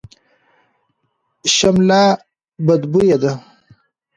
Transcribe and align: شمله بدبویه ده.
شمله 1.55 2.01
بدبویه 2.65 3.15
ده. 3.23 3.31